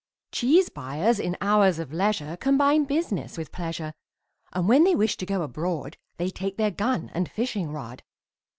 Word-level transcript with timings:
Cheese 0.31 0.69
buyers 0.69 1.19
in 1.19 1.37
hours 1.41 1.77
of 1.77 1.93
leisure 1.93 2.35
Combine 2.35 2.85
business 2.85 3.37
with 3.37 3.51
pleasure, 3.51 3.93
And 4.51 4.67
when 4.67 4.83
they 4.83 4.95
wish 4.95 5.15
to 5.17 5.27
go 5.27 5.43
abroad 5.43 5.95
They 6.17 6.31
take 6.31 6.57
their 6.57 6.71
gun 6.71 7.11
and 7.13 7.29
fishing 7.29 7.69
rod. 7.71 8.01